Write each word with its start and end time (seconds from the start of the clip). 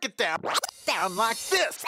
break 0.00 0.12
it 0.12 0.16
down, 0.16 0.40
down 0.86 1.16
like 1.16 1.38
this. 1.48 1.84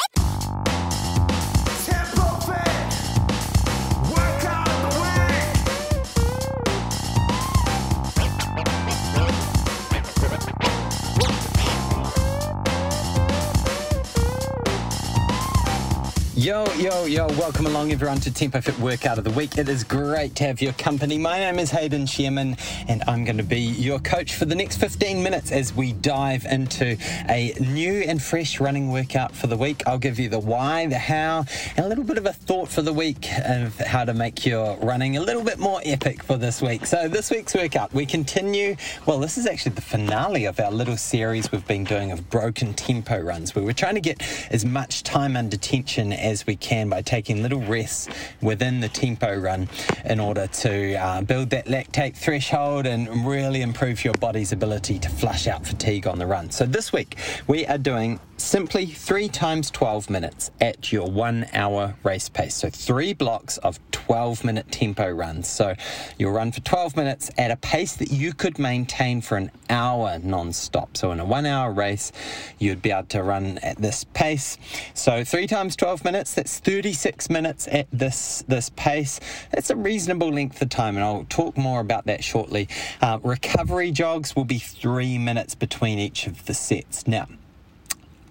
Yo, 16.40 16.64
yo, 16.76 17.04
yo, 17.04 17.26
welcome 17.36 17.66
along 17.66 17.92
everyone 17.92 18.18
to 18.18 18.32
Tempo 18.32 18.62
Fit 18.62 18.78
Workout 18.78 19.18
of 19.18 19.24
the 19.24 19.30
Week. 19.32 19.58
It 19.58 19.68
is 19.68 19.84
great 19.84 20.34
to 20.36 20.44
have 20.44 20.62
your 20.62 20.72
company. 20.72 21.18
My 21.18 21.38
name 21.38 21.58
is 21.58 21.70
Hayden 21.70 22.06
Shearman 22.06 22.56
and 22.88 23.02
I'm 23.06 23.26
going 23.26 23.36
to 23.36 23.42
be 23.42 23.60
your 23.60 23.98
coach 23.98 24.34
for 24.34 24.46
the 24.46 24.54
next 24.54 24.78
15 24.78 25.22
minutes 25.22 25.52
as 25.52 25.74
we 25.74 25.92
dive 25.92 26.46
into 26.46 26.96
a 27.28 27.52
new 27.60 27.92
and 27.92 28.22
fresh 28.22 28.58
running 28.58 28.90
workout 28.90 29.36
for 29.36 29.48
the 29.48 29.56
week. 29.58 29.82
I'll 29.86 29.98
give 29.98 30.18
you 30.18 30.30
the 30.30 30.38
why, 30.38 30.86
the 30.86 30.96
how, 30.96 31.44
and 31.76 31.84
a 31.84 31.88
little 31.90 32.04
bit 32.04 32.16
of 32.16 32.24
a 32.24 32.32
thought 32.32 32.70
for 32.70 32.80
the 32.80 32.94
week 32.94 33.28
of 33.44 33.76
how 33.76 34.06
to 34.06 34.14
make 34.14 34.46
your 34.46 34.78
running 34.78 35.18
a 35.18 35.20
little 35.20 35.44
bit 35.44 35.58
more 35.58 35.82
epic 35.84 36.22
for 36.22 36.38
this 36.38 36.62
week. 36.62 36.86
So, 36.86 37.06
this 37.06 37.30
week's 37.30 37.54
workout, 37.54 37.92
we 37.92 38.06
continue. 38.06 38.76
Well, 39.04 39.18
this 39.18 39.36
is 39.36 39.46
actually 39.46 39.72
the 39.72 39.82
finale 39.82 40.46
of 40.46 40.58
our 40.58 40.70
little 40.70 40.96
series 40.96 41.52
we've 41.52 41.66
been 41.66 41.84
doing 41.84 42.12
of 42.12 42.30
broken 42.30 42.72
tempo 42.72 43.20
runs, 43.20 43.54
where 43.54 43.62
we're 43.62 43.74
trying 43.74 43.96
to 43.96 44.00
get 44.00 44.22
as 44.50 44.64
much 44.64 45.02
time 45.02 45.36
under 45.36 45.58
tension 45.58 46.14
we 46.46 46.56
can 46.56 46.88
by 46.88 47.02
taking 47.02 47.42
little 47.42 47.60
rests 47.60 48.08
within 48.40 48.80
the 48.80 48.88
tempo 48.88 49.36
run 49.36 49.68
in 50.04 50.20
order 50.20 50.46
to 50.46 50.94
uh, 50.94 51.22
build 51.22 51.50
that 51.50 51.66
lactate 51.66 52.16
threshold 52.16 52.86
and 52.86 53.26
really 53.26 53.62
improve 53.62 54.04
your 54.04 54.14
body's 54.14 54.52
ability 54.52 54.98
to 54.98 55.08
flush 55.08 55.46
out 55.46 55.66
fatigue 55.66 56.06
on 56.06 56.18
the 56.18 56.26
run. 56.26 56.50
So 56.50 56.66
this 56.66 56.92
week 56.92 57.16
we 57.46 57.66
are 57.66 57.78
doing 57.78 58.20
simply 58.42 58.86
three 58.86 59.28
times 59.28 59.70
12 59.70 60.10
minutes 60.10 60.50
at 60.60 60.92
your 60.92 61.10
one 61.10 61.46
hour 61.52 61.94
race 62.02 62.28
pace. 62.28 62.54
So 62.54 62.70
three 62.70 63.12
blocks 63.12 63.58
of 63.58 63.78
12 63.90 64.44
minute 64.44 64.70
tempo 64.70 65.10
runs. 65.10 65.48
So 65.48 65.74
you'll 66.18 66.32
run 66.32 66.52
for 66.52 66.60
12 66.60 66.96
minutes 66.96 67.30
at 67.38 67.50
a 67.50 67.56
pace 67.56 67.96
that 67.96 68.10
you 68.10 68.32
could 68.32 68.58
maintain 68.58 69.20
for 69.20 69.36
an 69.36 69.50
hour 69.68 70.18
non-stop. 70.18 70.96
So 70.96 71.12
in 71.12 71.20
a 71.20 71.24
one 71.24 71.46
hour 71.46 71.72
race, 71.72 72.12
you'd 72.58 72.82
be 72.82 72.90
able 72.90 73.08
to 73.08 73.22
run 73.22 73.58
at 73.58 73.76
this 73.78 74.04
pace. 74.04 74.58
So 74.94 75.24
three 75.24 75.46
times 75.46 75.76
12 75.76 76.04
minutes, 76.04 76.34
that's 76.34 76.58
36 76.58 77.30
minutes 77.30 77.68
at 77.70 77.86
this, 77.92 78.44
this 78.48 78.70
pace. 78.76 79.20
That's 79.52 79.70
a 79.70 79.76
reasonable 79.76 80.32
length 80.32 80.60
of 80.62 80.68
time, 80.68 80.96
and 80.96 81.04
I'll 81.04 81.26
talk 81.28 81.56
more 81.56 81.80
about 81.80 82.06
that 82.06 82.24
shortly. 82.24 82.68
Uh, 83.00 83.18
recovery 83.22 83.92
jogs 83.92 84.34
will 84.34 84.44
be 84.44 84.58
three 84.58 85.18
minutes 85.18 85.54
between 85.54 85.98
each 85.98 86.26
of 86.26 86.46
the 86.46 86.54
sets. 86.54 87.06
Now, 87.06 87.26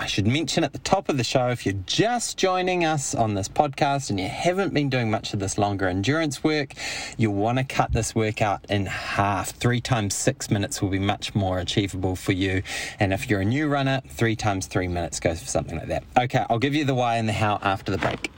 I 0.01 0.05
should 0.05 0.25
mention 0.25 0.63
at 0.63 0.71
the 0.71 0.79
top 0.79 1.09
of 1.09 1.17
the 1.17 1.25
show 1.25 1.49
if 1.49 1.65
you're 1.65 1.75
just 1.85 2.37
joining 2.37 2.85
us 2.85 3.13
on 3.13 3.33
this 3.33 3.49
podcast 3.49 4.09
and 4.09 4.17
you 4.17 4.29
haven't 4.29 4.73
been 4.73 4.89
doing 4.89 5.11
much 5.11 5.33
of 5.33 5.39
this 5.39 5.57
longer 5.57 5.89
endurance 5.89 6.41
work, 6.41 6.73
you'll 7.17 7.33
want 7.33 7.57
to 7.57 7.65
cut 7.65 7.91
this 7.91 8.15
workout 8.15 8.65
in 8.69 8.85
half. 8.85 9.49
Three 9.49 9.81
times 9.81 10.15
six 10.15 10.49
minutes 10.49 10.81
will 10.81 10.89
be 10.89 10.99
much 10.99 11.35
more 11.35 11.59
achievable 11.59 12.15
for 12.15 12.31
you. 12.31 12.63
And 13.01 13.11
if 13.11 13.29
you're 13.29 13.41
a 13.41 13.45
new 13.45 13.67
runner, 13.67 14.01
three 14.07 14.37
times 14.37 14.67
three 14.67 14.87
minutes 14.87 15.19
goes 15.19 15.41
for 15.41 15.47
something 15.47 15.77
like 15.77 15.89
that. 15.89 16.03
Okay, 16.17 16.45
I'll 16.49 16.59
give 16.59 16.75
you 16.75 16.85
the 16.85 16.95
why 16.95 17.17
and 17.17 17.27
the 17.27 17.33
how 17.33 17.59
after 17.61 17.91
the 17.91 17.97
break. 17.97 18.31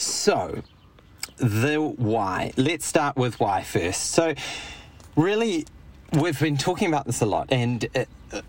So, 0.00 0.62
the 1.36 1.76
why. 1.80 2.52
Let's 2.56 2.86
start 2.86 3.16
with 3.16 3.38
why 3.38 3.64
first. 3.64 4.12
So, 4.12 4.34
really, 5.14 5.66
we've 6.12 6.38
been 6.38 6.56
talking 6.56 6.88
about 6.88 7.06
this 7.06 7.20
a 7.20 7.26
lot, 7.26 7.48
and 7.50 7.86
uh, 7.94 8.40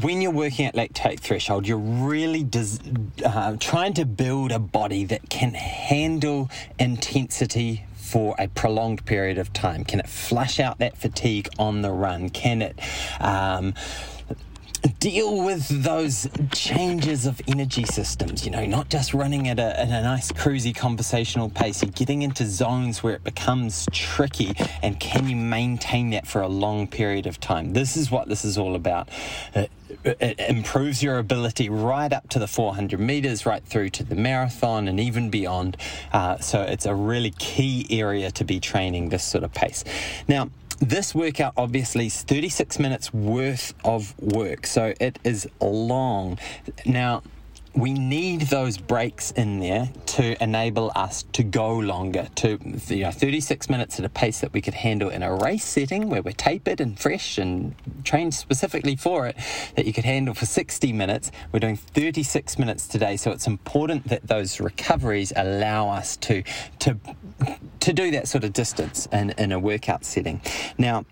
when 0.00 0.20
you're 0.20 0.32
working 0.32 0.66
at 0.66 0.74
lactate 0.74 1.20
threshold, 1.20 1.66
you're 1.66 1.78
really 1.78 2.42
des- 2.42 2.78
uh, 3.24 3.56
trying 3.58 3.94
to 3.94 4.04
build 4.04 4.52
a 4.52 4.58
body 4.58 5.04
that 5.04 5.30
can 5.30 5.54
handle 5.54 6.50
intensity 6.78 7.84
for 7.94 8.34
a 8.38 8.48
prolonged 8.48 9.04
period 9.04 9.38
of 9.38 9.52
time. 9.52 9.84
Can 9.84 10.00
it 10.00 10.08
flush 10.08 10.58
out 10.58 10.78
that 10.78 10.96
fatigue 10.96 11.48
on 11.58 11.82
the 11.82 11.90
run? 11.90 12.30
Can 12.30 12.62
it 12.62 12.78
um, 13.20 13.74
deal 15.00 15.42
with 15.44 15.68
those 15.82 16.28
changes 16.52 17.26
of 17.26 17.40
energy 17.46 17.84
systems, 17.84 18.44
you 18.44 18.50
know, 18.50 18.64
not 18.64 18.88
just 18.88 19.14
running 19.14 19.48
at 19.48 19.58
a, 19.58 19.80
at 19.80 19.88
a 19.88 20.02
nice 20.02 20.32
cruisy 20.32 20.74
conversational 20.74 21.50
pace. 21.50 21.82
You're 21.82 21.92
getting 21.92 22.22
into 22.22 22.46
zones 22.46 23.02
where 23.02 23.14
it 23.14 23.24
becomes 23.24 23.86
tricky, 23.92 24.54
and 24.82 24.98
can 24.98 25.28
you 25.28 25.36
maintain 25.36 26.10
that 26.10 26.26
for 26.26 26.40
a 26.42 26.48
long 26.48 26.86
period 26.86 27.26
of 27.26 27.40
time? 27.40 27.72
This 27.72 27.96
is 27.96 28.10
what 28.10 28.28
this 28.28 28.44
is 28.44 28.58
all 28.58 28.74
about. 28.74 29.08
It, 29.54 29.70
it 30.04 30.38
improves 30.40 31.02
your 31.02 31.18
ability 31.18 31.68
right 31.68 32.12
up 32.12 32.28
to 32.30 32.38
the 32.38 32.46
400 32.46 33.00
meters, 33.00 33.46
right 33.46 33.64
through 33.64 33.90
to 33.90 34.04
the 34.04 34.14
marathon, 34.14 34.88
and 34.88 35.00
even 35.00 35.30
beyond. 35.30 35.76
Uh, 36.12 36.38
so 36.38 36.62
it's 36.62 36.86
a 36.86 36.94
really 36.94 37.30
key 37.38 37.86
area 37.90 38.30
to 38.32 38.44
be 38.44 38.60
training 38.60 39.08
this 39.08 39.24
sort 39.24 39.44
of 39.44 39.52
pace. 39.52 39.84
Now, 40.28 40.50
this 40.80 41.14
workout 41.14 41.54
obviously 41.56 42.06
is 42.06 42.22
36 42.22 42.78
minutes 42.78 43.12
worth 43.12 43.74
of 43.84 44.18
work, 44.20 44.66
so 44.66 44.94
it 45.00 45.18
is 45.24 45.48
long. 45.60 46.38
Now, 46.86 47.22
we 47.74 47.92
need 47.92 48.42
those 48.42 48.78
breaks 48.78 49.30
in 49.32 49.60
there 49.60 49.90
to 50.06 50.42
enable 50.42 50.90
us 50.94 51.24
to 51.32 51.42
go 51.42 51.74
longer 51.78 52.28
to 52.34 52.58
you 52.88 53.04
know 53.04 53.10
36 53.10 53.68
minutes 53.68 53.98
at 53.98 54.04
a 54.04 54.08
pace 54.08 54.40
that 54.40 54.52
we 54.52 54.60
could 54.60 54.74
handle 54.74 55.10
in 55.10 55.22
a 55.22 55.34
race 55.34 55.64
setting 55.64 56.08
where 56.08 56.22
we're 56.22 56.32
tapered 56.32 56.80
and 56.80 56.98
fresh 56.98 57.38
and 57.38 57.74
trained 58.04 58.34
specifically 58.34 58.96
for 58.96 59.26
it 59.26 59.36
that 59.76 59.86
you 59.86 59.92
could 59.92 60.04
handle 60.04 60.34
for 60.34 60.46
60 60.46 60.92
minutes. 60.92 61.30
We're 61.52 61.60
doing 61.60 61.76
36 61.76 62.58
minutes 62.58 62.88
today 62.88 63.16
so 63.16 63.30
it's 63.30 63.46
important 63.46 64.08
that 64.08 64.26
those 64.26 64.60
recoveries 64.60 65.32
allow 65.36 65.90
us 65.90 66.16
to 66.18 66.42
to 66.80 66.98
to 67.80 67.92
do 67.92 68.10
that 68.10 68.28
sort 68.28 68.44
of 68.44 68.52
distance 68.52 69.06
in, 69.12 69.30
in 69.30 69.52
a 69.52 69.58
workout 69.58 70.04
setting. 70.04 70.40
Now 70.78 71.04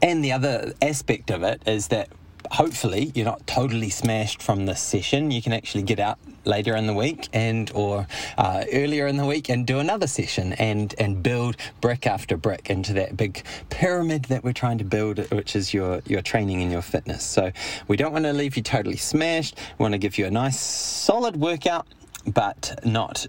and 0.00 0.24
the 0.24 0.32
other 0.32 0.72
aspect 0.80 1.30
of 1.30 1.42
it 1.42 1.62
is 1.66 1.88
that 1.88 2.08
hopefully 2.50 3.12
you're 3.14 3.24
not 3.24 3.46
totally 3.46 3.90
smashed 3.90 4.42
from 4.42 4.66
this 4.66 4.80
session. 4.80 5.30
You 5.30 5.42
can 5.42 5.52
actually 5.52 5.82
get 5.82 5.98
out 5.98 6.18
later 6.44 6.76
in 6.76 6.86
the 6.86 6.94
week 6.94 7.28
and 7.32 7.70
or 7.74 8.06
uh, 8.36 8.64
earlier 8.72 9.06
in 9.06 9.16
the 9.16 9.26
week 9.26 9.48
and 9.48 9.66
do 9.66 9.78
another 9.78 10.06
session 10.06 10.52
and 10.54 10.94
and 10.98 11.22
build 11.22 11.56
brick 11.80 12.06
after 12.06 12.36
brick 12.36 12.70
into 12.70 12.92
that 12.94 13.16
big 13.16 13.42
pyramid 13.70 14.24
that 14.26 14.44
we're 14.44 14.52
trying 14.52 14.78
to 14.78 14.84
build, 14.84 15.18
which 15.30 15.56
is 15.56 15.72
your 15.72 16.02
your 16.06 16.22
training 16.22 16.62
and 16.62 16.70
your 16.70 16.82
fitness. 16.82 17.24
So 17.24 17.52
we 17.88 17.96
don't 17.96 18.12
want 18.12 18.24
to 18.24 18.32
leave 18.32 18.56
you 18.56 18.62
totally 18.62 18.96
smashed. 18.96 19.56
We 19.78 19.82
want 19.82 19.92
to 19.92 19.98
give 19.98 20.18
you 20.18 20.26
a 20.26 20.30
nice 20.30 20.60
solid 20.60 21.36
workout, 21.36 21.86
but 22.26 22.78
not 22.84 23.26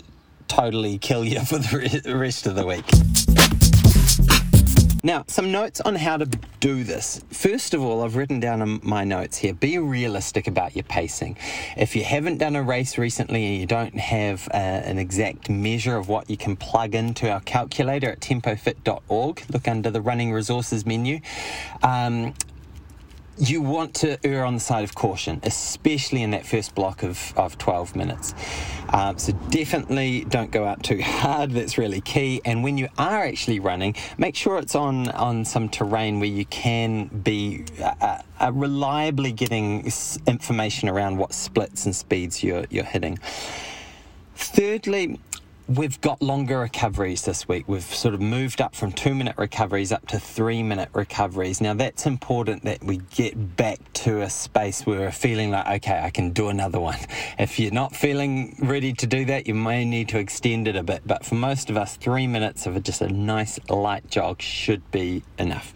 totally 0.47 0.97
kill 0.97 1.23
you 1.23 1.39
for 1.45 1.57
the 1.57 2.15
rest 2.15 2.47
of 2.47 2.55
the 2.55 2.65
week. 2.65 3.54
Now, 5.05 5.23
some 5.27 5.51
notes 5.51 5.81
on 5.81 5.93
how 5.93 6.17
to 6.17 6.25
do 6.59 6.83
this. 6.83 7.23
First 7.29 7.75
of 7.75 7.83
all, 7.83 8.03
I've 8.03 8.16
written 8.16 8.39
down 8.39 8.79
my 8.81 9.03
notes 9.03 9.38
here 9.38 9.53
be 9.53 9.77
realistic 9.77 10.47
about 10.47 10.75
your 10.75 10.81
pacing. 10.81 11.38
If 11.77 11.95
you 11.95 12.03
haven't 12.03 12.39
done 12.39 12.55
a 12.55 12.63
race 12.63 12.97
recently 12.97 13.45
and 13.45 13.55
you 13.59 13.67
don't 13.67 13.99
have 13.99 14.49
uh, 14.51 14.57
an 14.57 14.97
exact 14.97 15.47
measure 15.47 15.95
of 15.95 16.09
what 16.09 16.27
you 16.27 16.38
can 16.38 16.55
plug 16.55 16.95
into 16.95 17.29
our 17.29 17.39
calculator 17.41 18.09
at 18.09 18.19
tempofit.org, 18.19 19.43
look 19.53 19.67
under 19.67 19.91
the 19.91 20.01
running 20.01 20.33
resources 20.33 20.88
menu. 20.88 21.19
Um, 21.83 22.33
you 23.38 23.62
want 23.62 23.94
to 23.96 24.18
err 24.25 24.46
on 24.46 24.53
the 24.53 24.59
side 24.59 24.84
of 24.84 24.96
caution, 24.96 25.40
especially 25.44 26.22
in 26.22 26.31
that 26.31 26.46
first 26.46 26.73
block 26.73 27.03
of, 27.03 27.34
of 27.35 27.57
12 27.57 27.96
minutes. 27.96 28.34
Um, 28.90 29.18
so 29.18 29.34
definitely 29.50 30.25
don't 30.25 30.51
go 30.51 30.66
out 30.66 30.84
too 30.84 31.01
hard. 31.03 31.51
That's 31.51 31.78
really 31.78 32.01
key. 32.01 32.41
And 32.46 32.63
when 32.63 32.78
you 32.78 32.88
are 32.97 33.23
actually 33.23 33.59
running, 33.59 33.96
make 34.18 34.35
sure 34.35 34.57
it's 34.57 34.75
on 34.75 35.09
on 35.09 35.46
some 35.46 35.69
terrain 35.69 36.19
where 36.19 36.29
you 36.29 36.46
can 36.46 37.07
be 37.07 37.66
uh, 37.81 38.22
uh, 38.40 38.51
reliably 38.53 39.31
getting 39.31 39.91
information 40.28 40.90
around 40.90 41.17
what 41.17 41.34
splits 41.34 41.85
and 41.85 41.96
speeds 41.96 42.43
you're 42.43 42.66
you're 42.70 42.84
hitting. 42.84 43.20
Thirdly, 44.35 45.20
we've 45.67 46.00
got 46.02 46.22
longer 46.22 46.59
recoveries 46.59 47.23
this 47.23 47.47
week. 47.47 47.67
We've 47.67 47.84
sort 47.84 48.14
of 48.14 48.22
moved 48.22 48.62
up 48.62 48.76
from 48.76 48.91
two 48.91 49.16
minute 49.16 49.35
recoveries 49.38 49.91
up 49.91 50.08
to 50.08 50.20
three 50.20 50.62
minute 50.62 50.90
recoveries. 50.94 51.62
Now, 51.62 51.73
that's 51.73 52.06
important 52.06 52.64
that 52.64 52.84
we 52.84 52.97
get 53.16 53.56
back 53.56 53.79
to 53.94 54.22
a 54.22 54.29
space 54.29 54.85
where 54.85 55.00
we're 55.00 55.12
feeling 55.12 55.52
like, 55.52 55.84
okay, 55.84 56.00
I 56.00 56.09
can 56.09 56.32
do 56.32 56.50
another 56.50 56.79
one. 56.79 56.97
If 57.38 57.59
you're 57.59 57.72
not 57.72 57.96
feeling 57.96 58.56
ready 58.59 58.94
to 58.94 59.08
do 59.08 59.26
that, 59.26 59.47
you 59.47 59.53
may 59.53 59.84
need 59.84 60.09
to 60.09 60.20
extend 60.20 60.67
it 60.67 60.76
a 60.76 60.84
bit. 60.84 61.02
But 61.06 61.26
for 61.26 61.35
most 61.35 61.70
of 61.70 61.78
us, 61.78 61.97
three 61.97 62.28
minutes 62.28 62.66
of 62.66 62.82
just 62.84 63.02
a 63.02 63.09
nice 63.09 63.59
light 63.70 64.09
jog 64.09 64.41
should 64.41 64.90
be 64.91 65.23
enough. 65.38 65.73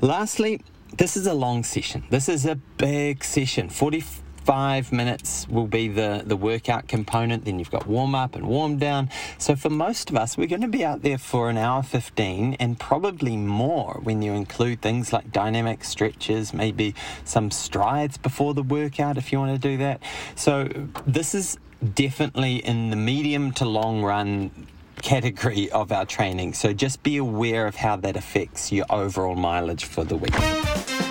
Lastly, 0.00 0.62
this 0.96 1.16
is 1.16 1.26
a 1.26 1.34
long 1.34 1.62
session. 1.62 2.04
This 2.10 2.28
is 2.28 2.44
a 2.44 2.56
big 2.76 3.22
session 3.22 3.68
40, 3.68 4.04
five 4.44 4.92
minutes 4.92 5.48
will 5.48 5.66
be 5.66 5.88
the, 5.88 6.22
the 6.24 6.36
workout 6.36 6.86
component. 6.86 7.44
Then 7.44 7.58
you've 7.58 7.70
got 7.70 7.86
warm 7.86 8.14
up 8.14 8.34
and 8.34 8.46
warm 8.46 8.78
down. 8.78 9.10
So 9.38 9.56
for 9.56 9.70
most 9.70 10.10
of 10.10 10.16
us, 10.16 10.36
we're 10.36 10.46
going 10.46 10.60
to 10.60 10.68
be 10.68 10.84
out 10.84 11.02
there 11.02 11.18
for 11.18 11.48
an 11.48 11.56
hour 11.56 11.82
15 11.82 12.54
and 12.54 12.78
probably 12.78 13.36
more 13.36 14.00
when 14.02 14.22
you 14.22 14.32
include 14.32 14.82
things 14.82 15.12
like 15.12 15.32
dynamic 15.32 15.84
stretches, 15.84 16.52
maybe 16.52 16.94
some 17.24 17.50
strides 17.50 18.18
before 18.18 18.54
the 18.54 18.62
workout 18.62 19.16
if 19.16 19.32
you 19.32 19.38
want 19.38 19.60
to 19.60 19.68
do 19.68 19.78
that. 19.78 20.00
So 20.36 20.68
this 21.06 21.34
is 21.34 21.58
definitely 21.94 22.56
in 22.56 22.90
the 22.90 22.96
medium 22.96 23.52
to 23.52 23.64
long 23.64 24.02
run 24.02 24.66
category 25.02 25.70
of 25.70 25.92
our 25.92 26.06
training. 26.06 26.54
So 26.54 26.72
just 26.72 27.02
be 27.02 27.16
aware 27.16 27.66
of 27.66 27.76
how 27.76 27.96
that 27.96 28.16
affects 28.16 28.72
your 28.72 28.86
overall 28.90 29.36
mileage 29.36 29.84
for 29.84 30.04
the 30.04 30.16
week. 30.16 31.03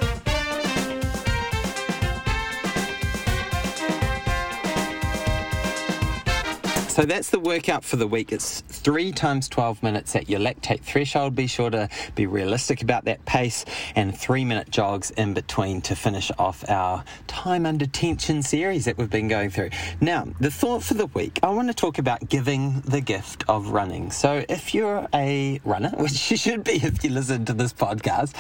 So 6.94 7.06
that's 7.06 7.32
the 7.32 7.40
workout 7.40 7.84
for 7.84 7.96
the 7.96 8.06
week. 8.06 8.32
It's 8.32 8.62
three 8.62 9.12
times 9.12 9.50
12 9.50 9.82
minutes 9.82 10.16
at 10.16 10.30
your 10.30 10.40
lactate 10.40 10.82
threshold. 10.82 11.34
Be 11.34 11.48
sure 11.48 11.72
to 11.72 11.90
be 12.14 12.28
realistic 12.28 12.84
about 12.84 13.06
that 13.06 13.26
pace 13.26 13.66
and 13.96 14.16
three 14.16 14.46
minute 14.46 14.70
jogs 14.70 15.10
in 15.10 15.34
between 15.34 15.82
to 15.82 15.96
finish 15.96 16.32
off 16.38 16.64
our 16.70 17.04
time 17.26 17.66
under 17.66 17.88
tension 17.88 18.44
series 18.44 18.86
that 18.86 18.96
we've 19.00 19.10
been 19.10 19.28
going 19.28 19.50
through. 19.50 19.72
Now, 20.02 20.28
the 20.40 20.52
thought 20.52 20.84
for 20.84 20.94
the 20.94 21.08
week, 21.08 21.40
I 21.42 21.50
want 21.50 21.68
to 21.70 21.74
talk 21.74 21.98
about 21.98 22.30
giving 22.30 22.82
the 22.82 23.02
gift 23.02 23.44
of 23.48 23.72
running. 23.72 24.12
So 24.12 24.46
if 24.48 24.76
you're 24.76 25.08
a 25.16 25.60
runner, 25.66 25.94
which 25.98 26.30
you 26.30 26.38
should 26.38 26.64
be 26.64 26.74
if 26.74 27.04
you 27.04 27.10
listen 27.10 27.44
to 27.46 27.54
this 27.54 27.74
podcast, 27.74 28.36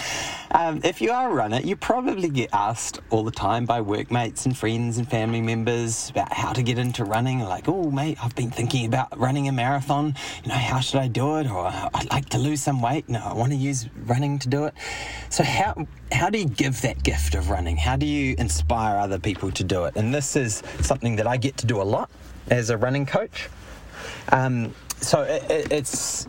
um, 0.51 0.79
if 0.83 1.01
you 1.01 1.11
are 1.11 1.31
a 1.31 1.33
runner, 1.33 1.59
you 1.59 1.75
probably 1.75 2.29
get 2.29 2.51
asked 2.53 2.99
all 3.09 3.23
the 3.23 3.31
time 3.31 3.65
by 3.65 3.81
workmates 3.81 4.45
and 4.45 4.55
friends 4.55 4.99
and 4.99 5.09
family 5.09 5.41
members 5.41 6.11
about 6.11 6.31
how 6.31 6.53
to 6.53 6.61
get 6.61 6.77
into 6.77 7.03
running. 7.03 7.39
Like, 7.39 7.67
oh, 7.67 7.89
mate, 7.89 8.19
I've 8.23 8.35
been 8.35 8.42
thinking 8.49 8.85
about 8.85 9.17
running 9.17 9.47
a 9.47 9.51
marathon. 9.51 10.15
You 10.43 10.49
know, 10.49 10.55
how 10.55 10.79
should 10.79 10.99
I 10.99 11.07
do 11.07 11.37
it? 11.37 11.49
Or 11.49 11.67
I'd 11.67 12.07
like 12.11 12.29
to 12.29 12.37
lose 12.37 12.61
some 12.61 12.81
weight. 12.81 13.07
No, 13.09 13.19
I 13.19 13.33
want 13.33 13.51
to 13.51 13.57
use 13.57 13.87
running 14.05 14.39
to 14.39 14.49
do 14.49 14.65
it. 14.65 14.73
So 15.29 15.43
how 15.43 15.87
how 16.11 16.29
do 16.29 16.39
you 16.39 16.45
give 16.45 16.81
that 16.81 17.03
gift 17.03 17.35
of 17.35 17.49
running? 17.49 17.77
How 17.77 17.95
do 17.95 18.05
you 18.05 18.35
inspire 18.37 18.97
other 18.97 19.19
people 19.19 19.51
to 19.51 19.63
do 19.63 19.85
it? 19.85 19.95
And 19.95 20.13
this 20.13 20.35
is 20.35 20.63
something 20.81 21.15
that 21.17 21.27
I 21.27 21.37
get 21.37 21.57
to 21.57 21.65
do 21.65 21.81
a 21.81 21.83
lot 21.83 22.09
as 22.49 22.69
a 22.69 22.77
running 22.77 23.05
coach. 23.05 23.49
Um, 24.31 24.73
so 25.01 25.21
it, 25.21 25.43
it, 25.49 25.71
it's 25.71 26.27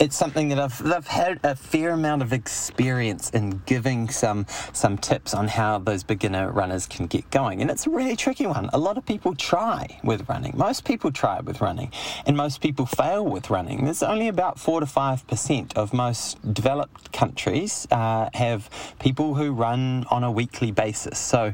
it's 0.00 0.16
something 0.16 0.48
that 0.48 0.58
I've, 0.58 0.84
I've 0.86 1.06
had 1.06 1.40
a 1.42 1.56
fair 1.56 1.90
amount 1.90 2.22
of 2.22 2.32
experience 2.32 3.30
in 3.30 3.62
giving 3.66 4.08
some 4.08 4.46
some 4.72 4.96
tips 4.98 5.34
on 5.34 5.48
how 5.48 5.78
those 5.78 6.02
beginner 6.02 6.50
runners 6.52 6.86
can 6.86 7.06
get 7.06 7.30
going. 7.30 7.60
And 7.60 7.70
it's 7.70 7.86
a 7.86 7.90
really 7.90 8.16
tricky 8.16 8.46
one. 8.46 8.70
A 8.72 8.78
lot 8.78 8.96
of 8.96 9.04
people 9.04 9.34
try 9.34 9.98
with 10.04 10.28
running. 10.28 10.54
Most 10.56 10.84
people 10.84 11.10
try 11.10 11.40
with 11.40 11.60
running, 11.60 11.92
and 12.26 12.36
most 12.36 12.60
people 12.60 12.86
fail 12.86 13.24
with 13.24 13.50
running. 13.50 13.84
There's 13.84 14.02
only 14.02 14.28
about 14.28 14.58
four 14.58 14.80
to 14.80 14.86
five 14.86 15.26
percent 15.26 15.76
of 15.76 15.92
most 15.92 16.54
developed 16.54 17.12
countries 17.12 17.86
uh, 17.90 18.30
have 18.34 18.70
people 19.00 19.34
who 19.34 19.52
run 19.52 20.06
on 20.10 20.24
a 20.24 20.30
weekly 20.30 20.70
basis. 20.70 21.18
So 21.18 21.52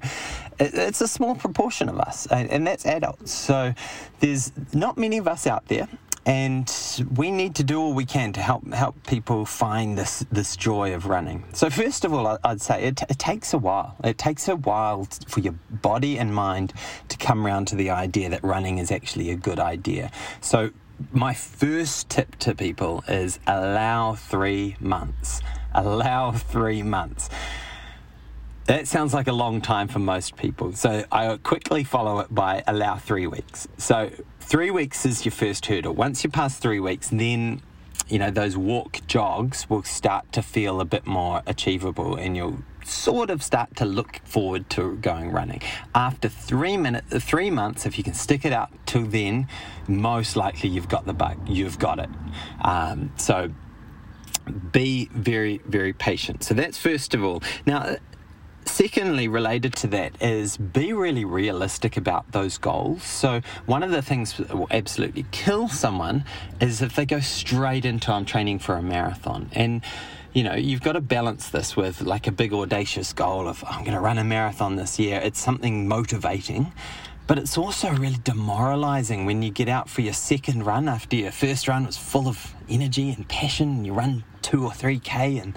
it's 0.58 1.00
a 1.00 1.08
small 1.08 1.35
proportion 1.35 1.88
of 1.88 1.99
us, 1.99 2.26
and 2.26 2.67
that's 2.67 2.87
adults. 2.87 3.32
So 3.32 3.75
there's 4.20 4.52
not 4.73 4.96
many 4.99 5.19
of 5.19 5.26
us 5.26 5.46
out 5.46 5.67
there 5.67 5.88
and 6.26 7.05
we 7.17 7.31
need 7.31 7.55
to 7.56 7.65
do 7.65 7.81
all 7.81 7.93
we 7.93 8.06
can 8.06 8.32
to 8.32 8.41
help 8.41 8.67
help 8.73 9.06
people 9.06 9.44
find 9.44 9.99
this 9.99 10.25
this 10.32 10.56
joy 10.56 10.94
of 10.94 11.06
running. 11.06 11.44
So 11.53 11.69
first 11.69 12.05
of 12.05 12.15
all, 12.15 12.38
I'd 12.43 12.62
say 12.62 12.85
it, 12.85 13.03
it 13.09 13.19
takes 13.19 13.53
a 13.53 13.59
while. 13.59 13.97
It 14.03 14.17
takes 14.17 14.49
a 14.49 14.56
while 14.56 15.06
for 15.29 15.41
your 15.41 15.55
body 15.71 16.19
and 16.19 16.35
mind 16.35 16.73
to 17.09 17.17
come 17.19 17.47
around 17.47 17.67
to 17.69 17.76
the 17.76 17.91
idea 17.91 18.31
that 18.31 18.43
running 18.43 18.79
is 18.79 18.91
actually 18.91 19.31
a 19.31 19.37
good 19.37 19.59
idea. 19.59 20.11
So 20.41 20.71
my 21.12 21.35
first 21.35 22.09
tip 22.09 22.37
to 22.37 22.55
people 22.55 23.05
is 23.09 23.38
allow 23.47 24.15
three 24.15 24.77
months. 24.81 25.43
Allow 25.75 26.32
three 26.32 26.82
months. 26.82 27.29
That 28.67 28.88
sounds 28.88 29.12
like 29.12 29.29
a 29.29 29.32
long 29.32 29.61
time 29.61 29.88
for 29.88 29.99
most 29.99 30.37
people. 30.37 30.73
So 30.73 31.05
I 31.12 31.37
quickly 31.43 31.85
follow 31.85 32.20
it 32.20 32.35
by 32.35 32.62
allow 32.67 32.97
three 32.97 33.27
weeks. 33.27 33.69
So 33.77 34.11
three 34.44 34.70
weeks 34.70 35.06
is 35.06 35.25
your 35.25 35.32
first 35.32 35.67
hurdle. 35.67 35.94
Once 35.94 36.23
you 36.23 36.31
pass 36.31 36.58
three 36.58 36.81
weeks, 36.81 37.08
then 37.08 37.62
you 38.08 38.19
know 38.19 38.31
those 38.31 38.56
walk 38.56 38.99
jogs 39.06 39.69
will 39.70 39.82
start 39.82 40.31
to 40.32 40.43
feel 40.43 40.81
a 40.81 40.85
bit 40.85 41.06
more 41.06 41.43
achievable 41.46 42.17
and 42.17 42.37
you'll 42.37 42.58
sort 42.85 43.31
of 43.31 43.43
start 43.43 43.75
to 43.76 43.87
look 43.87 44.20
forward 44.25 44.69
to 44.69 44.96
going 44.96 45.31
running. 45.31 45.62
After 45.94 46.29
three 46.29 46.76
minutes 46.76 47.25
three 47.25 47.50
months 47.50 47.87
if 47.87 47.96
you 47.96 48.05
can 48.05 48.12
stick 48.12 48.44
it 48.44 48.52
out 48.52 48.70
till 48.85 49.06
then 49.06 49.49
most 49.88 50.37
likely 50.37 50.69
you've 50.69 50.88
got 50.88 51.06
the 51.06 51.14
bug 51.14 51.38
you've 51.49 51.79
got 51.79 51.99
it. 51.99 52.11
Um, 52.61 53.11
so 53.17 53.50
be 54.70 55.08
very 55.12 55.62
very 55.64 55.94
patient. 55.94 56.44
So 56.44 56.52
that's 56.52 56.76
first 56.76 57.14
of 57.14 57.25
all. 57.25 57.43
Now 57.64 57.96
Secondly, 58.67 59.29
related 59.29 59.75
to 59.77 59.87
that 59.89 60.21
is 60.23 60.57
be 60.57 60.93
really 60.93 61.25
realistic 61.25 61.97
about 61.97 62.33
those 62.33 62.59
goals. 62.59 63.03
So, 63.03 63.41
one 63.67 63.83
of 63.83 63.91
the 63.91 64.03
things 64.03 64.37
that 64.39 64.55
will 64.55 64.69
absolutely 64.71 65.27
kill 65.33 65.69
someone 65.69 66.25
is 66.61 66.83
if 66.83 66.97
they 66.97 67.07
go 67.07 67.21
straight 67.21 67.85
into 67.85 68.11
I'm 68.11 68.25
training 68.25 68.59
for 68.61 68.77
a 68.77 68.83
marathon. 68.83 69.51
And 69.53 69.83
you 70.33 70.43
know, 70.43 70.55
you've 70.55 70.83
got 70.83 70.93
to 70.93 71.01
balance 71.01 71.51
this 71.51 71.77
with 71.77 72.01
like 72.01 72.27
a 72.27 72.33
big 72.33 72.53
audacious 72.53 73.13
goal 73.13 73.47
of 73.47 73.63
I'm 73.67 73.81
going 73.85 73.95
to 73.95 74.01
run 74.01 74.19
a 74.19 74.25
marathon 74.25 74.77
this 74.77 74.99
year. 74.99 75.21
It's 75.23 75.39
something 75.39 75.87
motivating. 75.87 76.73
But 77.27 77.39
it's 77.39 77.57
also 77.57 77.91
really 77.91 78.19
demoralizing 78.23 79.25
when 79.25 79.43
you 79.43 79.51
get 79.51 79.69
out 79.69 79.89
for 79.89 80.03
your 80.03 80.13
second 80.13 80.67
run 80.67 80.89
after 80.89 81.17
your 81.17 81.31
first 81.31 81.69
run 81.69 81.87
was 81.87 81.97
full 81.97 82.29
of 82.29 82.55
energy 82.69 83.11
and 83.11 83.27
passion 83.29 83.69
and 83.69 83.87
you 83.87 83.95
run 83.95 84.25
two 84.43 84.63
or 84.65 84.73
three 84.75 84.99
K 84.99 85.39
and 85.39 85.57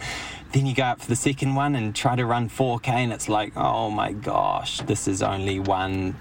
then 0.51 0.65
you 0.65 0.75
go 0.75 0.83
up 0.83 1.01
for 1.01 1.07
the 1.07 1.15
second 1.15 1.55
one 1.55 1.75
and 1.75 1.95
try 1.95 2.15
to 2.15 2.25
run 2.25 2.49
4K, 2.49 2.87
and 2.89 3.13
it's 3.13 3.29
like, 3.29 3.53
oh 3.55 3.89
my 3.89 4.11
gosh, 4.13 4.81
this 4.81 5.07
is 5.07 5.21
only 5.21 5.59
one 5.59 6.15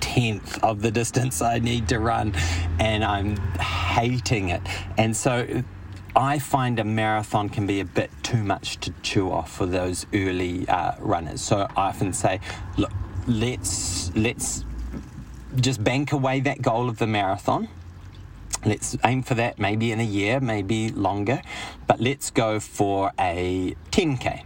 tenth 0.00 0.62
of 0.62 0.82
the 0.82 0.90
distance 0.90 1.42
I 1.42 1.58
need 1.58 1.88
to 1.88 1.98
run, 1.98 2.34
and 2.78 3.04
I'm 3.04 3.36
hating 3.58 4.50
it. 4.50 4.62
And 4.96 5.16
so 5.16 5.62
I 6.14 6.38
find 6.38 6.78
a 6.78 6.84
marathon 6.84 7.48
can 7.48 7.66
be 7.66 7.80
a 7.80 7.84
bit 7.84 8.10
too 8.22 8.42
much 8.42 8.78
to 8.80 8.92
chew 9.02 9.30
off 9.30 9.52
for 9.52 9.66
those 9.66 10.06
early 10.14 10.66
uh, 10.68 10.92
runners. 10.98 11.42
So 11.42 11.68
I 11.76 11.88
often 11.88 12.12
say, 12.12 12.40
look, 12.76 12.92
let's 13.26 14.14
let's 14.14 14.64
just 15.56 15.82
bank 15.82 16.12
away 16.12 16.40
that 16.40 16.62
goal 16.62 16.88
of 16.88 16.98
the 16.98 17.06
marathon 17.06 17.68
Let's 18.66 18.96
aim 19.04 19.22
for 19.22 19.34
that 19.34 19.60
maybe 19.60 19.92
in 19.92 20.00
a 20.00 20.04
year, 20.04 20.40
maybe 20.40 20.90
longer, 20.90 21.40
but 21.86 22.00
let's 22.00 22.30
go 22.30 22.58
for 22.58 23.12
a 23.18 23.76
10k 23.92 24.42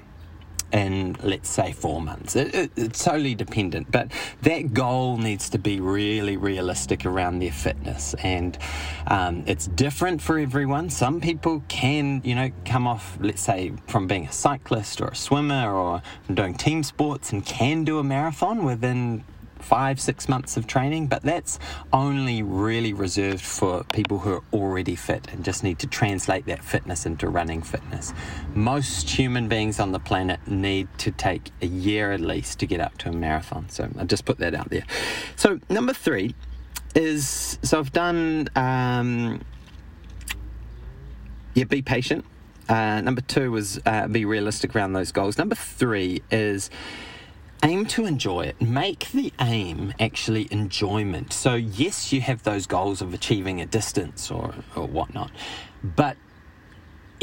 in 0.73 1.17
let's 1.23 1.49
say 1.49 1.73
four 1.73 2.01
months. 2.03 2.37
It, 2.37 2.55
it, 2.55 2.71
it's 2.77 3.03
totally 3.03 3.35
dependent, 3.35 3.91
but 3.91 4.13
that 4.43 4.75
goal 4.75 5.17
needs 5.17 5.49
to 5.51 5.59
be 5.59 5.81
really 5.81 6.37
realistic 6.37 7.07
around 7.07 7.39
their 7.39 7.51
fitness, 7.51 8.15
and 8.23 8.57
um, 9.07 9.43
it's 9.47 9.67
different 9.67 10.21
for 10.23 10.39
everyone. 10.39 10.91
Some 10.91 11.21
people 11.21 11.63
can, 11.69 12.21
you 12.23 12.35
know, 12.35 12.51
come 12.65 12.87
off, 12.87 13.19
let's 13.21 13.43
say, 13.43 13.73
from 13.89 14.07
being 14.07 14.27
a 14.27 14.33
cyclist 14.33 15.01
or 15.01 15.09
a 15.09 15.17
swimmer 15.17 15.73
or 15.73 16.03
doing 16.33 16.55
team 16.55 16.83
sports 16.83 17.33
and 17.33 17.45
can 17.45 17.85
do 17.85 17.99
a 17.99 18.05
marathon 18.05 18.65
within 18.65 19.25
five, 19.63 20.01
six 20.01 20.29
months 20.29 20.57
of 20.57 20.67
training, 20.67 21.07
but 21.07 21.23
that's 21.23 21.59
only 21.93 22.43
really 22.43 22.93
reserved 22.93 23.43
for 23.43 23.85
people 23.93 24.19
who 24.19 24.35
are 24.35 24.43
already 24.53 24.97
fit 24.97 25.29
and 25.33 25.45
just 25.45 25.63
need 25.63 25.79
to 25.79 25.87
translate 25.87 26.47
that 26.47 26.65
fitness 26.65 27.07
into 27.07 27.29
running 27.29 27.63
fitness. 27.63 28.13
Most 28.55 29.09
human 29.09 29.49
beings 29.49 29.81
on 29.81 29.93
the 29.93 29.99
planet 29.99 30.41
need 30.47 30.89
to 30.99 31.11
take 31.11 31.51
a 31.63 31.67
year 31.67 32.13
at 32.13 32.21
least 32.21 32.59
to 32.61 32.67
get 32.67 32.81
up 32.81 32.97
to 32.99 33.09
a 33.09 33.13
marathon. 33.13 33.69
So 33.69 33.89
I 33.99 34.05
just 34.05 34.25
put 34.25 34.39
that 34.39 34.55
out 34.55 34.71
there. 34.71 34.85
So, 35.37 35.61
number 35.69 35.93
three 35.93 36.35
is 36.95 37.59
so 37.63 37.79
I've 37.79 37.93
done, 37.93 38.49
um, 38.57 39.41
yeah, 41.55 41.65
be 41.65 41.83
patient. 41.83 42.25
Uh, 42.69 43.01
number 43.01 43.21
two 43.21 43.51
was 43.51 43.81
uh, 43.85 44.07
be 44.07 44.25
realistic 44.25 44.77
around 44.77 44.93
those 44.93 45.11
goals. 45.11 45.39
Number 45.39 45.57
three 45.57 46.23
is 46.31 46.71
aim 47.63 47.87
to 47.87 48.07
enjoy 48.07 48.43
it. 48.43 48.61
Make 48.61 49.11
the 49.13 49.33
aim 49.41 49.93
actually 50.01 50.49
enjoyment. 50.51 51.33
So, 51.33 51.55
yes, 51.55 52.13
you 52.13 52.21
have 52.21 52.43
those 52.43 52.67
goals 52.67 53.03
of 53.03 53.15
achieving 53.15 53.61
a 53.61 53.67
distance 53.67 54.31
or, 54.31 54.55
or 54.77 54.87
whatnot, 54.87 55.31
but 55.83 56.17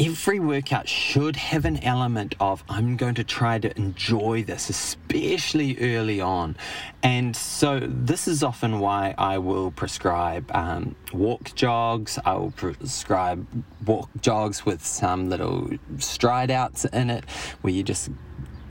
every 0.00 0.38
workout 0.38 0.88
should 0.88 1.34
have 1.34 1.64
an 1.64 1.82
element 1.82 2.34
of 2.38 2.62
I'm 2.68 2.96
going 2.96 3.16
to 3.16 3.24
try 3.24 3.58
to 3.58 3.76
enjoy 3.76 4.44
this, 4.44 4.70
especially 4.70 5.76
early 5.80 6.20
on. 6.20 6.56
And 7.02 7.34
so, 7.34 7.80
this 7.80 8.28
is 8.28 8.42
often 8.42 8.78
why 8.78 9.14
I 9.18 9.38
will 9.38 9.70
prescribe 9.72 10.50
um, 10.54 10.94
walk 11.12 11.54
jogs. 11.54 12.18
I 12.24 12.34
will 12.34 12.52
prescribe 12.52 13.46
walk 13.84 14.08
jogs 14.20 14.64
with 14.64 14.84
some 14.84 15.28
little 15.30 15.70
stride 15.98 16.50
outs 16.50 16.84
in 16.84 17.10
it, 17.10 17.24
where 17.62 17.72
you 17.72 17.82
just 17.82 18.10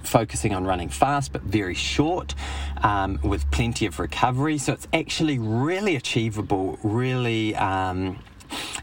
focusing 0.04 0.54
on 0.54 0.66
running 0.66 0.89
fast 0.89 1.34
but 1.34 1.42
very 1.42 1.74
short 1.74 2.36
um, 2.84 3.20
with 3.24 3.50
plenty 3.51 3.86
of 3.86 4.00
recovery. 4.00 4.58
So 4.58 4.74
it's 4.74 4.88
actually 4.94 5.39
really 5.39 5.96
achievable, 5.96 6.80
really. 6.84 7.56
Um, 7.56 8.20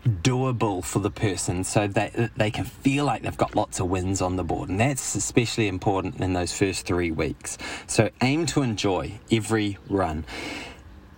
doable 0.06 0.84
for 0.84 0.98
the 0.98 1.10
person 1.10 1.64
so 1.64 1.86
that 1.86 2.36
they 2.36 2.50
can 2.50 2.66
feel 2.66 3.06
like 3.06 3.22
they've 3.22 3.38
got 3.38 3.56
lots 3.56 3.80
of 3.80 3.88
wins 3.88 4.20
on 4.20 4.36
the 4.36 4.44
board 4.44 4.68
and 4.68 4.78
that's 4.78 5.14
especially 5.14 5.66
important 5.66 6.20
in 6.20 6.34
those 6.34 6.52
first 6.52 6.84
three 6.84 7.10
weeks 7.10 7.56
so 7.86 8.10
aim 8.20 8.44
to 8.44 8.60
enjoy 8.60 9.18
every 9.32 9.78
run 9.88 10.22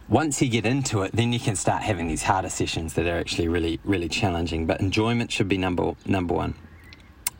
once 0.08 0.40
you 0.40 0.48
get 0.48 0.64
into 0.64 1.02
it, 1.02 1.12
then 1.12 1.32
you 1.32 1.40
can 1.40 1.56
start 1.56 1.82
having 1.82 2.06
these 2.06 2.22
harder 2.22 2.48
sessions 2.48 2.94
that 2.94 3.06
are 3.06 3.18
actually 3.18 3.48
really, 3.48 3.80
really 3.84 4.08
challenging. 4.08 4.66
But 4.66 4.80
enjoyment 4.80 5.32
should 5.32 5.48
be 5.48 5.58
number 5.58 5.94
number 6.06 6.34
one. 6.34 6.54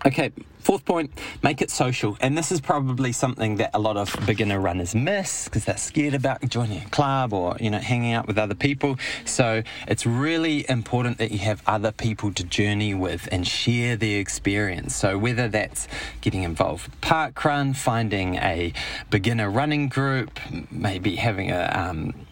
Okay, 0.05 0.31
fourth 0.61 0.85
point, 0.85 1.11
make 1.43 1.62
it 1.62 1.71
social. 1.71 2.17
And 2.21 2.37
this 2.37 2.53
is 2.53 2.61
probably 2.61 3.12
something 3.12 3.57
that 3.57 3.71
a 3.73 3.79
lot 3.79 3.97
of 3.97 4.15
beginner 4.26 4.61
runners 4.61 4.95
miss 4.95 5.47
because 5.47 5.65
they're 5.65 5.76
scared 5.76 6.15
about 6.15 6.47
joining 6.49 6.83
a 6.83 6.88
club 6.91 7.33
or, 7.33 7.57
you 7.59 7.71
know, 7.71 7.79
hanging 7.79 8.12
out 8.12 8.26
with 8.26 8.37
other 8.37 8.55
people. 8.55 8.99
So 9.25 9.62
it's 9.88 10.05
really 10.05 10.69
important 10.69 11.19
that 11.19 11.31
you 11.31 11.38
have 11.38 11.62
other 11.67 11.93
people 11.93 12.33
to 12.35 12.45
journey 12.45 12.95
with 12.95 13.29
and 13.33 13.47
share 13.47 13.97
the 13.97 14.17
experience. 14.17 14.95
So 14.95 15.17
whether 15.19 15.49
that's 15.49 15.88
getting 16.21 16.43
involved 16.43 16.87
with 16.88 17.00
park 17.00 17.45
run, 17.45 17.73
finding 17.73 18.35
a 18.35 18.73
beginner 19.09 19.49
running 19.49 19.88
group, 19.88 20.38
maybe 20.71 21.17
having 21.17 21.53
a 21.53 21.71
um, 21.75 22.25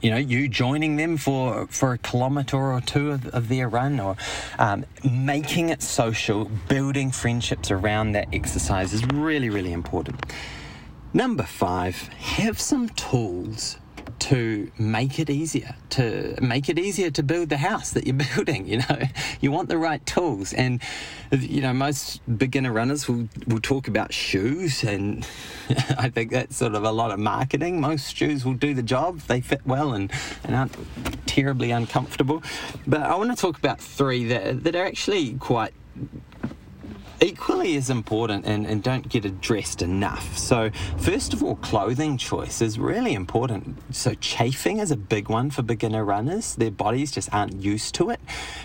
you 0.00 0.10
know, 0.10 0.16
you 0.16 0.48
joining 0.48 0.96
them 0.96 1.16
for 1.16 1.66
for 1.68 1.92
a 1.92 1.98
kilometre 1.98 2.56
or 2.56 2.80
two 2.80 3.12
of, 3.12 3.26
of 3.28 3.48
their 3.48 3.68
run, 3.68 4.00
or 4.00 4.16
um, 4.58 4.84
making 5.04 5.68
it 5.68 5.82
social, 5.82 6.50
building 6.68 7.10
friendships 7.10 7.70
around 7.70 8.12
that 8.12 8.28
exercise 8.32 8.92
is 8.92 9.04
really, 9.06 9.50
really 9.50 9.72
important. 9.72 10.24
Number 11.12 11.42
five, 11.42 11.96
have 12.18 12.60
some 12.60 12.88
tools 12.90 13.76
to 14.20 14.70
make 14.78 15.18
it 15.18 15.30
easier 15.30 15.74
to 15.88 16.36
make 16.40 16.68
it 16.68 16.78
easier 16.78 17.10
to 17.10 17.22
build 17.22 17.48
the 17.48 17.56
house 17.56 17.90
that 17.90 18.06
you're 18.06 18.14
building 18.34 18.66
you 18.66 18.78
know? 18.78 19.00
You 19.40 19.50
want 19.50 19.68
the 19.68 19.78
right 19.78 20.04
tools. 20.06 20.52
And 20.52 20.82
you 21.32 21.60
know 21.60 21.72
most 21.72 22.20
beginner 22.38 22.72
runners 22.72 23.08
will, 23.08 23.28
will 23.46 23.60
talk 23.60 23.88
about 23.88 24.12
shoes 24.12 24.82
and 24.82 25.24
i 25.96 26.08
think 26.08 26.32
that's 26.32 26.56
sort 26.56 26.74
of 26.74 26.84
a 26.84 26.92
lot 26.92 27.10
of 27.10 27.18
marketing. 27.18 27.80
Most 27.80 28.16
shoes 28.16 28.44
will 28.44 28.54
do 28.54 28.74
the 28.74 28.82
job. 28.82 29.20
They 29.20 29.40
fit 29.40 29.66
well 29.66 29.92
and, 29.92 30.12
and 30.44 30.54
aren't 30.54 30.76
terribly 31.26 31.70
uncomfortable. 31.70 32.42
But 32.86 33.02
i 33.02 33.14
want 33.14 33.30
to 33.30 33.36
talk 33.36 33.58
about 33.58 33.80
three 33.80 34.24
that, 34.26 34.64
that 34.64 34.74
are 34.76 34.84
actually 34.84 35.34
quite 35.34 35.72
equally 37.22 37.76
as 37.76 37.90
important 37.90 38.46
and, 38.46 38.66
and 38.66 38.82
don't 38.82 39.08
get 39.08 39.24
addressed 39.24 39.82
enough. 39.82 40.36
So, 40.36 40.70
first 40.98 41.32
of 41.32 41.42
all, 41.42 41.56
clothing 41.56 42.16
choice 42.16 42.60
is 42.60 42.78
really 42.78 43.14
important. 43.14 43.78
So, 43.94 44.14
chafing 44.14 44.78
is 44.78 44.90
a 44.90 44.96
big 44.96 45.28
one 45.28 45.50
for 45.50 45.62
beginner 45.62 46.04
runners. 46.04 46.54
Their 46.56 46.70
bodies 46.70 47.10
just 47.10 47.32
aren't 47.32 47.54
used 47.54 47.94
to 47.96 48.10
it. 48.10 48.20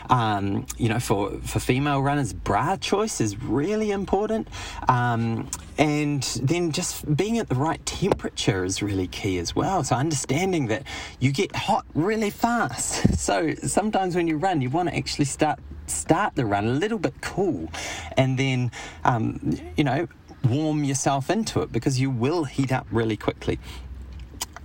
Um, 0.10 0.66
you 0.78 0.90
know, 0.90 1.00
for, 1.00 1.32
for 1.42 1.60
female 1.60 2.02
runners, 2.02 2.34
bra 2.34 2.78
choice 2.78 3.20
is 3.20 3.42
really 3.42 3.92
important. 3.92 4.48
Um, 4.88 5.50
and 5.78 6.24
then 6.42 6.72
just 6.72 7.16
being 7.16 7.38
at 7.38 7.50
the 7.50 7.56
right 7.56 7.86
temperature 7.86 8.64
is 8.64 8.82
really 8.82 9.08
key 9.08 9.40
as 9.40 9.56
well. 9.56 9.84
So, 9.84 9.96
understanding 9.96 10.68
that 10.68 10.84
you 11.20 11.32
get 11.32 11.56
hot 11.56 11.86
really 11.94 12.30
fast. 12.30 13.06
So, 13.26 13.56
sometimes 13.56 14.16
when 14.16 14.28
you 14.28 14.38
run, 14.38 14.62
you 14.62 14.70
want 14.70 14.90
to 14.90 14.96
actually 14.96 15.26
start 15.26 15.58
start 15.88 16.36
the 16.36 16.46
run 16.46 16.66
a 16.66 16.72
little 16.72 17.00
bit 17.00 17.14
cool 17.22 17.70
and 18.18 18.38
then, 18.38 18.72
um, 19.04 19.58
you 19.78 19.84
know, 19.84 20.08
warm 20.44 20.84
yourself 20.84 21.30
into 21.30 21.62
it 21.62 21.72
because 21.72 22.00
you 22.00 22.10
will 22.10 22.44
heat 22.44 22.72
up 22.72 22.88
really 22.92 23.18
quickly. 23.18 23.60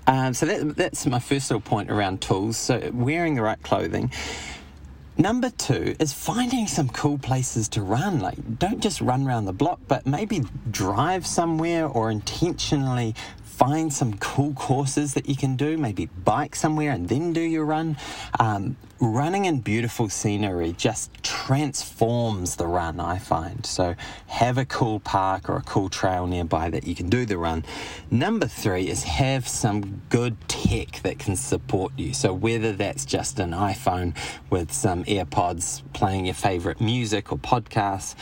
Um, 0.06 0.34
so 0.34 0.46
that, 0.46 0.76
that's 0.76 1.06
my 1.06 1.18
first 1.18 1.50
little 1.50 1.60
point 1.60 1.90
around 1.90 2.20
tools. 2.20 2.56
So 2.56 2.90
wearing 2.92 3.34
the 3.34 3.42
right 3.42 3.62
clothing. 3.62 4.10
Number 5.16 5.50
two 5.50 5.94
is 5.98 6.14
finding 6.14 6.66
some 6.66 6.88
cool 6.88 7.18
places 7.18 7.68
to 7.70 7.82
run. 7.82 8.20
Like, 8.20 8.58
don't 8.58 8.82
just 8.82 9.02
run 9.02 9.26
around 9.26 9.44
the 9.44 9.52
block, 9.52 9.78
but 9.86 10.06
maybe 10.06 10.42
drive 10.70 11.26
somewhere 11.26 11.86
or 11.86 12.10
intentionally 12.10 13.14
find 13.60 13.92
some 13.92 14.16
cool 14.16 14.54
courses 14.54 15.12
that 15.12 15.28
you 15.28 15.36
can 15.36 15.54
do, 15.54 15.76
maybe 15.76 16.06
bike 16.24 16.56
somewhere 16.56 16.92
and 16.92 17.10
then 17.10 17.30
do 17.34 17.42
your 17.42 17.66
run. 17.66 17.94
Um, 18.38 18.78
running 19.00 19.44
in 19.44 19.60
beautiful 19.60 20.08
scenery 20.08 20.72
just 20.78 21.12
transforms 21.22 22.56
the 22.56 22.66
run, 22.66 22.98
I 22.98 23.18
find. 23.18 23.66
So 23.66 23.96
have 24.28 24.56
a 24.56 24.64
cool 24.64 24.98
park 24.98 25.50
or 25.50 25.56
a 25.56 25.62
cool 25.62 25.90
trail 25.90 26.26
nearby 26.26 26.70
that 26.70 26.86
you 26.86 26.94
can 26.94 27.10
do 27.10 27.26
the 27.26 27.36
run. 27.36 27.66
Number 28.10 28.46
three 28.46 28.88
is 28.88 29.02
have 29.02 29.46
some 29.46 30.00
good 30.08 30.38
tech 30.48 31.02
that 31.02 31.18
can 31.18 31.36
support 31.36 31.92
you. 31.98 32.14
So 32.14 32.32
whether 32.32 32.72
that's 32.72 33.04
just 33.04 33.38
an 33.40 33.50
iPhone 33.50 34.16
with 34.48 34.72
some 34.72 35.04
AirPods 35.04 35.82
playing 35.92 36.24
your 36.24 36.34
favorite 36.34 36.80
music 36.80 37.30
or 37.30 37.36
podcasts, 37.36 38.14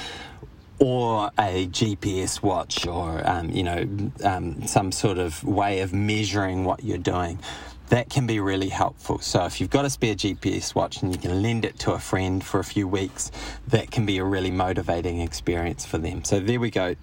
or 0.78 1.30
a 1.38 1.66
GPS 1.66 2.42
watch 2.42 2.86
or 2.86 3.26
um, 3.28 3.50
you 3.50 3.62
know 3.62 3.88
um, 4.24 4.66
some 4.66 4.92
sort 4.92 5.18
of 5.18 5.42
way 5.44 5.80
of 5.80 5.92
measuring 5.92 6.64
what 6.64 6.84
you're 6.84 6.98
doing. 6.98 7.38
That 7.88 8.10
can 8.10 8.26
be 8.26 8.38
really 8.38 8.68
helpful. 8.68 9.18
So 9.20 9.46
if 9.46 9.60
you've 9.60 9.70
got 9.70 9.86
a 9.86 9.90
spare 9.90 10.14
GPS 10.14 10.74
watch 10.74 11.00
and 11.00 11.10
you 11.10 11.18
can 11.18 11.42
lend 11.42 11.64
it 11.64 11.78
to 11.80 11.92
a 11.92 11.98
friend 11.98 12.44
for 12.44 12.60
a 12.60 12.64
few 12.64 12.86
weeks, 12.86 13.30
that 13.68 13.90
can 13.90 14.04
be 14.04 14.18
a 14.18 14.24
really 14.24 14.50
motivating 14.50 15.22
experience 15.22 15.86
for 15.86 15.96
them. 15.96 16.22
So 16.22 16.38
there 16.38 16.60
we 16.60 16.70
go. 16.70 16.96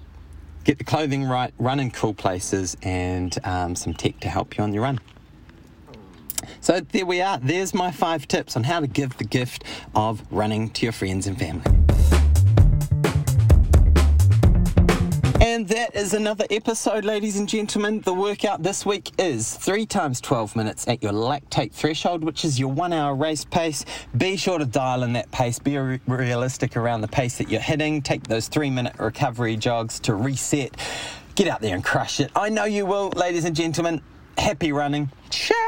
Get 0.64 0.78
the 0.78 0.84
clothing 0.84 1.24
right, 1.24 1.54
run 1.58 1.80
in 1.80 1.90
cool 1.90 2.14
places, 2.14 2.78
and 2.84 3.36
um, 3.44 3.76
some 3.76 3.94
tech 3.94 4.20
to 4.20 4.30
help 4.30 4.58
you 4.58 4.64
on 4.64 4.74
your 4.74 4.84
run. 4.84 5.00
So 6.62 6.80
there 6.80 7.06
we 7.06 7.22
are. 7.22 7.40
There's 7.40 7.74
my 7.74 7.92
five 7.92 8.28
tips 8.28 8.56
on 8.56 8.64
how 8.64 8.80
to 8.80 8.88
give 8.88 9.18
the 9.18 9.24
gift 9.24 9.64
of 9.94 10.24
running 10.32 10.70
to 10.72 10.86
your 10.86 10.94
friends 10.94 11.28
and 11.28 11.38
family. 11.38 11.85
That 15.66 15.96
is 15.96 16.14
another 16.14 16.46
episode, 16.52 17.06
ladies 17.06 17.40
and 17.40 17.50
gentlemen. 17.50 18.02
The 18.02 18.14
workout 18.14 18.62
this 18.62 18.86
week 18.86 19.10
is 19.18 19.56
three 19.56 19.88
times 19.88 20.22
12 20.22 20.56
minutes 20.56 20.88
at 20.88 21.02
your 21.02 21.12
lactate 21.12 21.72
threshold, 21.72 22.24
which 22.24 22.46
is 22.46 22.60
your 22.60 22.70
one 22.70 22.94
hour 22.94 23.16
race 23.16 23.46
pace. 23.46 23.84
Be 24.16 24.38
sure 24.38 24.60
to 24.60 24.66
dial 24.68 25.02
in 25.02 25.14
that 25.14 25.32
pace, 25.32 25.58
be 25.58 25.76
re- 25.76 26.00
realistic 26.06 26.78
around 26.78 27.02
the 27.02 27.08
pace 27.08 27.40
that 27.40 27.50
you're 27.50 27.62
hitting. 27.62 28.04
Take 28.04 28.28
those 28.28 28.48
three 28.48 28.70
minute 28.70 28.94
recovery 29.00 29.58
jogs 29.58 30.00
to 30.02 30.14
reset. 30.14 30.78
Get 31.34 31.48
out 31.48 31.62
there 31.62 31.74
and 31.74 31.84
crush 31.84 32.20
it. 32.20 32.30
I 32.36 32.50
know 32.50 32.66
you 32.66 32.86
will, 32.86 33.10
ladies 33.16 33.46
and 33.46 33.56
gentlemen. 33.56 34.04
Happy 34.38 34.72
running. 34.72 35.10
Ciao. 35.32 35.65